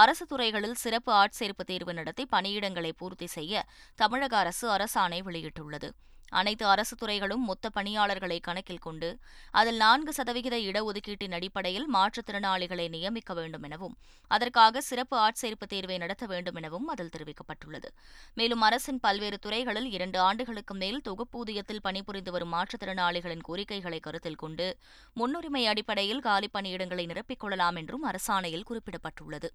அரசு 0.02 0.24
துறைகளில் 0.26 0.80
சிறப்பு 0.82 1.12
ஆட்சேர்ப்பு 1.12 1.64
தேர்வு 1.70 1.94
நடத்தி 1.94 2.26
பணியிடங்களை 2.32 2.92
பூர்த்தி 2.96 3.26
செய்ய 3.36 3.64
தமிழக 3.94 4.36
அரசு 4.36 4.66
அரசாணை 4.76 5.20
வெளியிட்டுள்ளது. 5.28 5.90
அனைத்து 6.28 6.66
அரசு 6.66 6.96
துறைகளும் 6.96 7.44
மொத்த 7.44 7.68
பணியாளர்களை 7.68 8.40
கணக்கில் 8.40 8.78
கொண்டு 8.78 9.18
அதில் 9.50 9.76
நான்கு 9.76 10.12
சதவிகித 10.12 10.56
இடஒதுக்கீட்டின் 10.56 11.32
அடிப்படையில் 11.32 11.88
மாற்றுத்திறனாளிகளை 11.94 12.88
நியமிக்க 12.88 13.34
வேண்டும் 13.34 13.62
எனவும் 13.62 13.96
அதற்காக 14.28 14.80
சிறப்பு 14.80 15.16
ஆட்சேர்ப்பு 15.16 15.66
தேர்வை 15.68 15.98
நடத்த 15.98 16.26
வேண்டும் 16.26 16.54
எனவும் 16.54 16.86
அதில் 16.86 17.10
தெரிவிக்கப்பட்டுள்ளது. 17.16 17.88
மேலும் 18.34 18.60
அரசின் 18.60 19.00
பல்வேறு 19.00 19.38
துறைகளில் 19.38 19.90
இரண்டு 19.90 20.18
ஆண்டுகளுக்கு 20.18 20.74
மேல் 20.74 21.00
தொகுப்பூதியத்தில் 21.08 21.82
பணிபுரிந்து 21.82 22.30
வரும் 22.30 22.54
மாற்றுத்திறனாளிகளின் 22.54 23.40
கோரிக்கைகளை 23.40 24.00
கருத்தில் 24.00 24.36
கொண்டு 24.36 24.78
முன்னுரிமை 25.14 25.66
அடிப்படையில் 25.66 26.20
காலி 26.20 26.50
பணியிடங்களை 26.52 27.06
நிரப்பிக் 27.06 27.38
கொள்ளலாம் 27.38 27.76
என்றும் 27.76 28.02
அரசாணையில் 28.02 28.68
குறிப்பிடப்பட்டுள்ளது. 28.70 29.50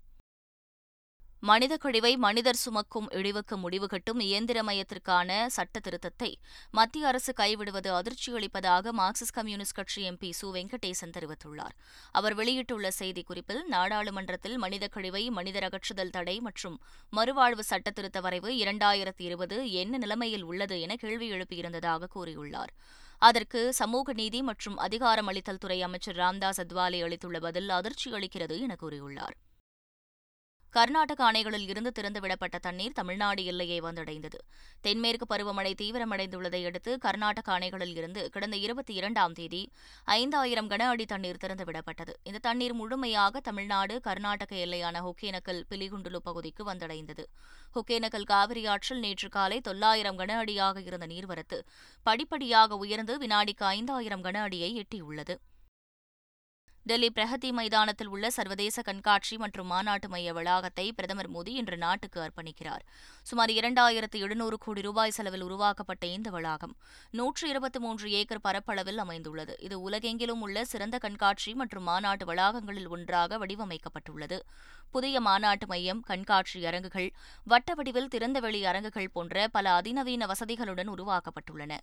மனித 1.45 1.77
கழிவை 1.77 2.17
மனிதர் 2.17 2.55
சுமக்கும் 2.55 3.09
இழிவுக்கு 3.09 3.55
முடிவு 3.55 3.87
கட்டும் 3.87 4.19
இயந்திரமயத்திற்கான 4.19 5.45
சட்ட 5.45 5.79
திருத்தத்தை 5.79 6.33
மத்திய 6.71 7.07
அரசு 7.07 7.33
கைவிடுவது 7.33 7.89
அதிர்ச்சியளிப்பதாக 7.99 8.93
மார்க்சிஸ்ட் 8.97 9.33
கம்யூனிஸ்ட் 9.33 9.75
கட்சி 9.75 10.09
எம்பி 10.09 10.29
சு. 10.41 10.49
வெங்கடேசன் 10.53 11.13
தெரிவித்துள்ளார். 11.17 11.75
அவர் 12.11 12.33
வெளியிட்டுள்ள 12.33 12.91
செய்திக்குறிப்பில் 12.99 13.61
நாடாளுமன்றத்தில் 13.67 14.57
மனித 14.57 14.87
கழிவை 14.87 15.29
மனிதர் 15.29 15.63
அகற்றுதல் 15.63 16.09
தடை 16.09 16.39
மற்றும் 16.39 16.81
மறுவாழ்வு 17.15 17.59
சட்ட 17.59 17.91
திருத்த 17.91 18.19
வரைவு 18.19 18.51
இரண்டாயிரத்தி 18.51 19.23
இருபது 19.29 19.71
என்ன 19.71 19.97
நிலைமையில் 19.97 20.43
உள்ளது 20.43 20.81
என 20.81 20.95
கேள்வி 20.95 21.31
எழுப்பியிருந்ததாக 21.31 22.11
கூறியுள்ளார். 22.15 22.73
அதற்கு 23.17 23.73
சமூக 23.73 24.13
நீதி 24.13 24.41
மற்றும் 24.41 24.77
அதிகாரமளித்தல் 24.77 25.63
துறை 25.63 25.81
அமைச்சர் 25.81 26.15
ராம்தாஸ் 26.15 26.61
அத்வாலே 26.63 27.01
அளித்துள்ள 27.03 27.39
பதில் 27.39 27.69
அதிர்ச்சி 27.69 28.11
அளிக்கிறது 28.11 28.59
என 28.59 28.75
கூறியுள்ளார். 28.81 29.37
கர்நாடக 30.75 31.31
அணைகளில் 31.31 31.67
இருந்து 31.67 31.91
திறந்துவிடப்பட்ட 31.97 32.57
தண்ணீர் 32.59 32.93
தமிழ்நாடு 32.93 33.45
எல்லையை 33.45 33.79
வந்தடைந்தது. 33.81 34.39
தென்மேற்கு 34.81 35.25
பருவமழை 35.29 35.73
தீவிரமடைந்துள்ளதை 35.81 36.61
அடுத்து 36.65 36.97
கர்நாடக 36.97 37.59
அணைகளில் 37.59 37.95
இருந்து 37.95 38.29
கடந்த 38.29 38.57
இருபத்தி 38.57 38.93
இரண்டாம் 38.93 39.33
தேதி 39.33 39.61
ஐந்தாயிரம் 40.05 40.69
கன 40.69 40.87
அடி 40.87 41.05
தண்ணீர் 41.05 41.41
திறந்துவிடப்பட்டது 41.43 42.15
இந்த 42.23 42.39
தண்ணீர் 42.39 42.73
முழுமையாக 42.73 43.39
தமிழ்நாடு 43.39 44.01
கர்நாடக 44.01 44.55
எல்லையான 44.55 45.03
ஒகேனக்கல் 45.11 45.61
பிலிகுண்டுலு 45.69 46.21
பகுதிக்கு 46.23 46.63
வந்தடைந்தது. 46.73 47.25
ஒகேனக்கல் 47.75 48.29
காவிரி 48.33 48.65
ஆற்றில் 48.65 48.99
நேற்று 48.99 49.29
காலை 49.29 49.61
தொள்ளாயிரம் 49.61 50.19
கன 50.19 50.37
அடியாக 50.37 50.81
இருந்த 50.81 51.07
நீர்வரத்து 51.07 51.59
படிப்படியாக 52.03 52.77
உயர்ந்து 52.77 53.15
வினாடிக்கு 53.17 53.65
ஐந்தாயிரம் 53.77 54.23
கன 54.23 54.41
அடியை 54.41 54.71
எட்டியுள்ளது. 54.81 55.35
டெல்லி 56.85 57.09
பிரகதி 57.09 57.49
மைதானத்தில் 57.57 58.09
உள்ள 58.13 58.29
சர்வதேச 58.29 58.81
கண்காட்சி 58.81 59.35
மற்றும் 59.37 59.69
மாநாட்டு 59.73 60.07
மைய 60.09 60.33
வளாகத்தை 60.33 60.91
பிரதமர் 60.97 61.29
மோடி 61.35 61.51
இன்று 61.59 61.77
நாட்டுக்கு 61.77 62.19
அர்ப்பணிக்கிறார். 62.21 62.83
சுமார் 63.29 63.49
இரண்டாயிரத்து 63.49 64.17
எழுநூறு 64.25 64.57
கோடி 64.57 64.81
ரூபாய் 64.81 65.13
செலவில் 65.17 65.45
உருவாக்கப்பட்ட 65.47 66.05
இந்த 66.15 66.29
வளாகம் 66.29 66.73
நூற்று 67.19 67.47
இருபத்தி 67.49 67.79
மூன்று 67.79 68.11
ஏக்கர் 68.19 68.43
பரப்பளவில் 68.47 69.01
அமைந்துள்ளது. 69.05 69.55
இது 69.59 69.77
உலகெங்கிலும் 69.89 70.43
உள்ள 70.47 70.65
சிறந்த 70.65 70.97
கண்காட்சி 70.97 71.53
மற்றும் 71.53 71.87
மாநாட்டு 71.91 72.27
வளாகங்களில் 72.33 72.91
ஒன்றாக 72.97 73.37
வடிவமைக்கப்பட்டுள்ளது. 73.45 74.39
புதிய 74.91 75.21
மாநாட்டு 75.21 75.67
மையம் 75.67 76.03
கண்காட்சி 76.11 76.65
அரங்குகள் 76.65 77.09
வட்ட 77.45 77.73
வடிவில் 77.73 78.13
திறந்தவெளி 78.15 78.63
அரங்குகள் 78.73 79.13
போன்ற 79.17 79.47
பல 79.47 79.81
அதிநவீன 79.81 80.25
வசதிகளுடன் 80.25 80.95
உருவாக்கப்பட்டுள்ளன. 80.97 81.75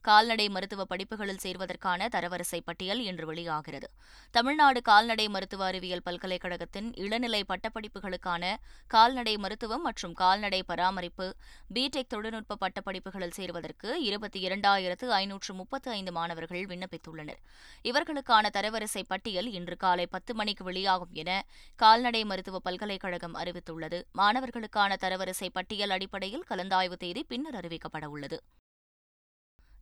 கால்நடை 0.00 0.48
மருத்துவ 0.48 0.84
படிப்புகளில் 0.84 1.42
சேர்வதற்கான 1.42 2.08
தரவரிசை 2.08 2.60
பட்டியல் 2.64 3.02
இன்று 3.02 3.26
வெளியாகிறது. 3.26 3.90
தமிழ்நாடு 4.30 4.82
கால்நடை 4.82 5.28
மருத்துவ 5.28 5.64
அறிவியல் 5.64 6.02
பல்கலைக்கழகத்தின் 6.04 6.94
இளநிலை 6.94 7.44
பட்டப்படிப்புகளுக்கான 7.48 8.56
கால்நடை 8.86 9.36
மருத்துவம் 9.36 9.82
மற்றும் 9.82 10.12
கால்நடை 10.12 10.62
பராமரிப்பு 10.62 11.34
பிடெக் 11.74 12.06
தொழில்நுட்ப 12.08 12.56
பட்டப்படிப்புகளில் 12.60 13.30
சேர்வதற்கு 13.30 14.02
இருபத்தி 14.02 14.48
இரண்டாயிரத்து 14.48 15.06
ஐநூற்று 15.08 15.54
முப்பத்து 15.54 15.90
ஐந்து 15.90 16.12
மாணவர்கள் 16.12 16.66
விண்ணப்பித்துள்ளனர். 16.66 17.40
இவர்களுக்கான 17.82 18.48
தரவரிசை 18.52 19.02
பட்டியல் 19.06 19.50
இன்று 19.50 19.76
காலை 19.76 20.06
பத்து 20.06 20.34
மணிக்கு 20.34 20.64
வெளியாகும் 20.64 21.12
என 21.12 21.44
கால்நடை 21.76 22.24
மருத்துவ 22.24 22.58
பல்கலைக்கழகம் 22.58 23.34
அறிவித்துள்ளது. 23.34 24.02
மாணவர்களுக்கான 24.18 24.96
தரவரிசை 25.00 25.48
பட்டியல் 25.52 25.90
அடிப்படையில் 25.90 26.44
கலந்தாய்வு 26.50 26.92
தேதி 26.92 27.24
பின்னர் 27.24 27.54
அறிவிக்கப்பட 27.54 28.04
உள்ளது. 28.04 28.42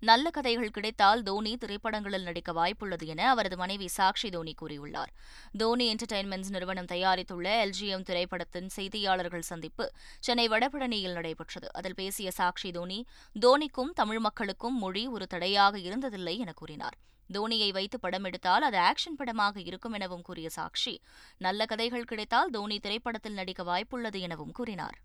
நல்ல 0.00 0.30
கதைகள் 0.30 0.70
கிடைத்தால் 0.70 1.22
தோனி 1.22 1.56
திரைப்படங்களில் 1.56 2.22
நடிக்க 2.22 2.52
வாய்ப்புள்ளது 2.52 3.06
என 3.06 3.28
அவரது 3.28 3.56
மனைவி 3.56 3.88
சாக்ஷி 3.96 4.28
தோனி 4.30 4.54
கூறியுள்ளார். 4.62 5.12
தோனி 5.58 5.94
என்டர்டைன்மெண்ட்ஸ் 5.94 6.50
நிறுவனம் 6.50 6.84
தயாரித்துள்ள 6.84 7.46
எல்ஜிஎம் 7.64 8.02
திரைப்படத்தின் 8.02 8.68
செய்தியாளர்கள் 8.76 9.38
சந்திப்பு 9.38 9.92
சென்னை 10.20 10.48
வடபழனியில் 10.48 11.12
நடைபெற்றது. 11.12 11.72
அதில் 11.72 11.94
பேசிய 11.94 12.30
சாக்ஷி 12.38 12.70
தோனி 12.72 13.06
தோனிக்கும் 13.40 13.92
தமிழ் 13.94 14.18
மக்களுக்கும் 14.18 14.78
மொழி 14.78 15.06
ஒரு 15.06 15.26
தடையாக 15.26 15.78
இருந்ததில்லை 15.78 16.38
என 16.38 16.52
கூறினார். 16.52 16.98
தோனியை 17.32 17.72
வைத்து 17.72 18.00
படம் 18.00 18.24
எடுத்தால் 18.24 18.62
அது 18.62 18.78
ஆக்ஷன் 18.78 19.16
படமாக 19.16 19.60
இருக்கும் 19.60 19.92
எனவும் 19.92 20.22
கூறிய 20.22 20.48
சாக்ஷி 20.56 20.98
நல்ல 21.38 21.66
கதைகள் 21.66 22.04
கிடைத்தால் 22.04 22.50
தோனி 22.50 22.78
திரைப்படத்தில் 22.78 23.32
நடிக்க 23.32 23.62
வாய்ப்புள்ளது 23.62 24.20
எனவும் 24.20 24.52
கூறினார். 24.52 24.98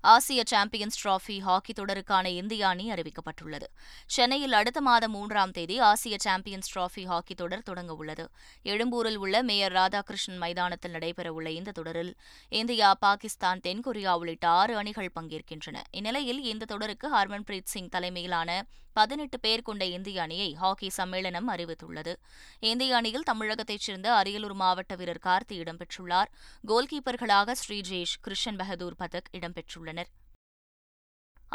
ஆசிய 0.00 0.42
சாம்பியன்ஸ் 0.46 1.08
டிராஃபி 1.08 1.40
ஹாக்கி 1.40 1.72
தொடருக்கான 1.72 2.26
இந்திய 2.26 2.68
அணி 2.68 2.90
அறிவிக்கப்பட்டுள்ளது. 2.90 3.62
சென்னையில் 4.06 4.52
அடுத்த 4.52 4.80
மாதம் 4.80 5.10
மூன்றாம் 5.10 5.50
தேதி 5.50 5.78
ஆசிய 5.78 6.16
சாம்பியன்ஸ் 6.20 6.78
டிராஃபி 6.78 7.04
ஹாக்கி 7.04 7.34
தொடர் 7.34 7.62
தொடங்க 7.62 7.94
உள்ளது. 7.94 8.28
எழும்பூரில் 8.62 9.16
உள்ள 9.16 9.42
மேயர் 9.42 9.72
ராதாகிருஷ்ணன் 9.72 10.38
மைதானத்தில் 10.38 10.92
நடைபெறவுள்ள 10.92 11.48
இந்த 11.48 11.70
தொடரில் 11.70 12.16
இந்தியா 12.48 12.94
பாகிஸ்தான் 12.94 13.60
தென்கொரியா 13.60 14.12
உள்ளிட்ட 14.12 14.48
ஆறு 14.48 14.76
அணிகள் 14.76 15.12
பங்கேற்கின்றன. 15.20 15.80
இந்நிலையில் 15.90 16.42
இந்த 16.42 16.64
தொடருக்கு 16.64 17.14
ஹர்மன்பிரீத் 17.14 17.64
சிங் 17.64 17.88
தலைமையிலான 17.88 18.64
பதினெட்டு 18.92 19.40
பேர் 19.40 19.62
கொண்ட 19.62 19.84
இந்திய 19.84 20.22
அணியை 20.22 20.54
ஹாக்கி 20.54 20.90
சம்மேளனம் 20.96 21.48
அறிவித்துள்ளது. 21.48 22.14
இந்திய 22.60 22.96
அணியில் 22.96 23.22
தமிழகத்தைச் 23.22 23.80
சேர்ந்த 23.80 24.12
அரியலூர் 24.12 24.52
மாவட்ட 24.52 24.94
வீரர் 24.94 25.22
கார்த்தி 25.24 25.52
இடம்பெற்றுள்ளார். 25.52 26.30
கோல்கீப்பர்களாக 26.68 27.54
ஸ்ரீஜேஷ் 27.68 28.16
கிருஷன் 28.26 28.56
பகதூர் 28.56 28.96
பதக் 28.98 29.30
இடம்பெற்றுள்ளனர். 29.32 30.10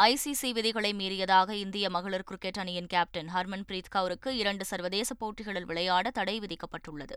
ஐசிசி 0.01 0.51
விதிகளை 0.53 0.93
மீறியதாக 0.93 1.49
இந்திய 1.49 1.89
மகளிர் 1.89 2.23
கிரிக்கெட் 2.23 2.57
அணியின் 2.57 2.87
கேப்டன் 2.87 3.29
ஹர்மன்பிரீத் 3.33 3.91
கவுருக்கு 3.95 4.27
இரண்டு 4.27 4.65
சர்வதேச 4.65 5.13
போட்டிகளில் 5.13 5.65
விளையாட 5.65 6.09
தடை 6.09 6.39
விதிக்கப்பட்டுள்ளது. 6.39 7.15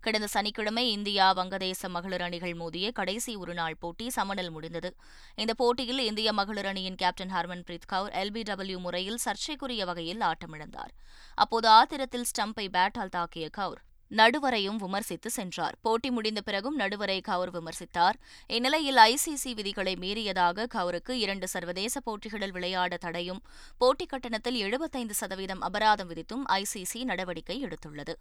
கடந்த 0.00 0.26
சனிக்கிழமை 0.26 0.90
இந்தியா 0.90 1.34
வங்கதேச 1.34 1.88
மகளிர் 1.88 2.20
அணிகள் 2.20 2.54
மோதிய 2.54 2.90
கடைசி 2.90 3.36
ஒருநாள் 3.36 3.76
போட்டி 3.76 4.08
சமனில் 4.08 4.50
முடிந்தது. 4.50 4.96
இந்த 5.34 5.54
போட்டியில் 5.54 5.98
இந்திய 5.98 6.32
மகளிர் 6.32 6.66
அணியின் 6.66 6.94
கேப்டன் 6.94 7.32
ஹர்மன்பிரீத் 7.32 7.90
கவுர் 7.92 8.12
எல்பிடபிள்யூ 8.12 8.78
முறையில் 8.78 9.16
சர்ச்சைக்குரிய 9.16 9.84
வகையில் 9.84 10.20
ஆட்டமிழந்தார். 10.20 10.94
அப்போது 11.34 11.68
ஆத்திரத்தில் 11.68 12.24
ஸ்டம்பை 12.24 12.68
பேட்டால் 12.68 13.14
தாக்கிய 13.16 13.48
கவுர் 13.50 13.86
நடுவரையும் 14.10 14.76
விமர்சித்து 14.76 15.30
சென்றார். 15.30 15.76
போட்டி 15.80 16.10
முடிந்த 16.10 16.40
பிறகும் 16.40 16.78
நடுவரை 16.78 17.20
கவுர் 17.20 17.50
விமர்சித்தார். 17.50 18.12
இந்நிலையில் 18.46 18.96
ஐசிசி 18.96 19.54
விதிகளை 19.54 19.94
மீறியதாக 19.94 20.66
கவுருக்கு 20.74 21.10
இரண்டு 21.10 21.48
சர்வதேச 21.48 22.00
போட்டிகளில் 22.00 22.52
விளையாட 22.52 22.96
தடையும் 22.96 23.42
போட்டி 23.78 24.06
கட்டணத்தில் 24.06 24.54
எழுபத்தைந்து 24.54 25.14
சதவீதம் 25.14 25.60
அபராதம் 25.60 26.14
விதித்தும் 26.14 26.44
ஐசிசி 26.48 27.04
நடவடிக்கை 27.04 27.64
எடுத்துள்ளது. 27.64 28.12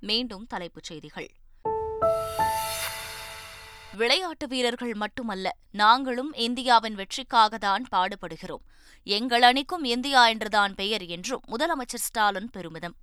மீண்டும் 0.00 0.46
தலைப்புச் 0.46 0.84
செய்திகள். 0.84 1.30
விளையாட்டு 3.96 4.46
வீரர்கள் 4.46 4.94
மட்டுமல்ல 4.94 5.56
நாங்களும் 5.72 6.32
இந்தியாவின் 6.32 6.94
வெற்றிக்காகத்தான் 6.94 7.84
பாடுபடுகிறோம். 7.96 8.64
எங்கள் 9.02 9.42
அணிக்கும் 9.42 9.84
இந்தியா 9.84 10.28
என்றுதான் 10.28 10.74
பெயர் 10.74 11.02
என்றும் 11.02 11.42
முதலமைச்சர் 11.48 12.04
ஸ்டாலின் 12.06 12.50
பெருமிதம். 12.50 12.94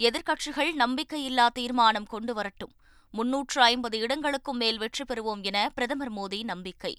எதிர்க்கட்சிகள் 0.00 0.68
நம்பிக்கையில்லா 0.78 1.46
தீர்மானம் 1.46 2.06
கொண்டு 2.06 2.34
வரட்டும். 2.34 2.72
முன்னூற்று 3.10 3.62
ஐம்பது 3.62 3.98
இடங்களுக்கும் 3.98 4.56
மேல் 4.56 4.78
வெற்றி 4.78 5.04
பெறுவோம் 5.08 5.42
என 5.42 5.72
பிரதமர் 5.74 6.12
மோடி 6.12 6.42
நம்பிக்கை. 6.42 6.96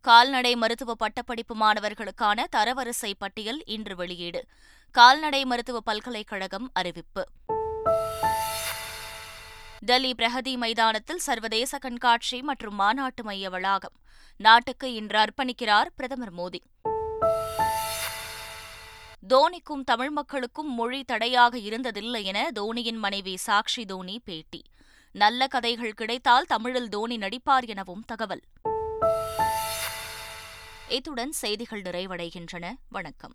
கால்நடை 0.00 0.56
மருத்துவ 0.56 0.94
பட்டப்படிப்பு 0.94 1.56
மாணவர்களுக்கான 1.56 2.44
தரவரிசை 2.56 3.12
பட்டியல் 3.18 3.62
இன்று 3.66 3.96
வெளியீடு. 3.96 4.44
கால்நடை 4.90 5.44
மருத்துவ 5.44 5.80
பல்கலைக்கழகம் 5.80 6.70
அறிவிப்பு. 6.72 7.24
டெல்லி 9.80 10.14
பிரகதி 10.14 10.56
மைதானத்தில் 10.56 11.18
சர்வதேச 11.18 11.78
கண்காட்சி 11.78 12.42
மற்றும் 12.42 12.74
மாநாட்டு 12.74 13.24
மைய 13.24 13.50
வளாகம். 13.50 13.96
நாட்டுக்கு 14.36 14.94
இன்று 14.94 15.18
அர்ப்பணிக்கிறார் 15.18 15.86
பிரதமர் 15.96 16.34
மோடி. 16.34 16.60
தோனிக்கும் 19.26 19.84
தமிழ் 19.84 20.10
மக்களுக்கும் 20.10 20.74
மொழி 20.74 21.04
தடையாக 21.04 21.58
இருந்ததில்லை 21.58 22.24
என 22.24 22.50
தோனியின் 22.54 22.98
மனைவி 22.98 23.38
சாக்ஷி 23.46 23.84
தோனி 23.86 24.20
பேட்டி. 24.24 24.62
நல்ல 25.12 25.46
கதைகள் 25.46 25.92
கிடைத்தால் 25.92 26.44
தமிழில் 26.44 26.88
தோனி 26.88 27.16
நடிப்பார் 27.16 27.66
எனவும் 27.66 28.02
தகவல். 28.06 28.42
இத்துடன் 30.88 31.32
செய்திகள் 31.32 31.82
நிறைவடைகின்றன. 31.82 32.74
வணக்கம். 32.88 33.34